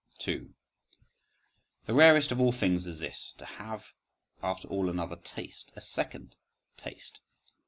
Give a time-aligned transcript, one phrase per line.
[0.21, 0.55] 2.
[1.85, 3.93] The rarest of all things is this: to have
[4.41, 6.35] after all another taste—a second
[6.75, 7.19] taste.